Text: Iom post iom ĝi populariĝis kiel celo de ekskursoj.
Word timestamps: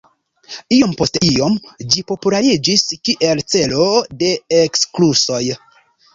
Iom 0.77 0.95
post 1.01 1.19
iom 1.27 1.57
ĝi 1.95 2.03
populariĝis 2.13 2.85
kiel 3.11 3.45
celo 3.55 3.93
de 4.25 4.33
ekskursoj. 4.63 5.45